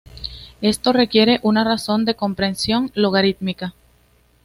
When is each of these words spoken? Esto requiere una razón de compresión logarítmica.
Esto 0.63 0.93
requiere 0.93 1.39
una 1.43 1.63
razón 1.63 2.05
de 2.05 2.15
compresión 2.15 2.89
logarítmica. 2.95 3.75